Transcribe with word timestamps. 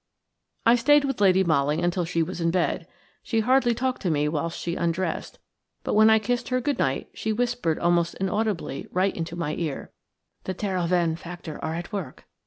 I 0.65 0.75
stayed 0.77 1.05
with 1.05 1.21
Lady 1.21 1.43
Molly 1.43 1.79
until 1.79 2.05
she 2.05 2.23
was 2.23 2.41
in 2.41 2.49
bed. 2.49 2.87
She 3.21 3.41
hardly 3.41 3.75
talked 3.75 4.01
to 4.01 4.09
me 4.09 4.27
whilst 4.27 4.57
she 4.59 4.75
undressed, 4.75 5.37
but 5.83 5.93
when 5.93 6.09
I 6.09 6.17
kissed 6.17 6.49
her 6.49 6.59
"good 6.59 6.79
night" 6.79 7.11
she 7.13 7.31
whispered 7.31 7.77
almost 7.77 8.15
inaudibly 8.15 8.87
right 8.89 9.15
into 9.15 9.35
my 9.35 9.53
ear: 9.53 9.91
"The 10.45 10.55
Terhoven 10.55 11.17
faction 11.17 11.57
are 11.57 11.75
at 11.75 11.93
work. 11.93 12.25